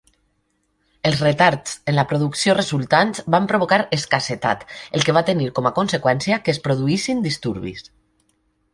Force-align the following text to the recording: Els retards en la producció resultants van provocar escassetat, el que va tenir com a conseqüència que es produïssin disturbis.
Els 1.09 1.19
retards 1.25 1.75
en 1.93 1.97
la 1.97 2.05
producció 2.13 2.55
resultants 2.61 3.23
van 3.37 3.47
provocar 3.53 3.79
escassetat, 3.99 4.67
el 5.01 5.07
que 5.09 5.19
va 5.21 5.25
tenir 5.31 5.53
com 5.61 5.71
a 5.73 5.77
conseqüència 5.81 6.45
que 6.49 6.57
es 6.59 6.65
produïssin 6.69 7.27
disturbis. 7.31 7.91